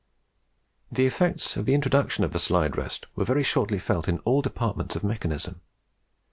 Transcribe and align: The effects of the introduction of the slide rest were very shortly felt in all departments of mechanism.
The 0.91 1.05
effects 1.05 1.55
of 1.57 1.67
the 1.67 1.75
introduction 1.75 2.23
of 2.23 2.31
the 2.33 2.39
slide 2.39 2.75
rest 2.75 3.05
were 3.15 3.23
very 3.23 3.43
shortly 3.43 3.77
felt 3.77 4.07
in 4.07 4.17
all 4.25 4.41
departments 4.41 4.95
of 4.95 5.03
mechanism. 5.03 5.61